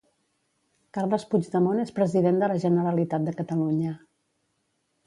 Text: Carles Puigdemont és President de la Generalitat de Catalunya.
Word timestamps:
Carles 0.97 1.25
Puigdemont 1.33 1.83
és 1.83 1.93
President 1.99 2.43
de 2.45 2.51
la 2.53 2.59
Generalitat 2.65 3.31
de 3.31 3.39
Catalunya. 3.45 3.95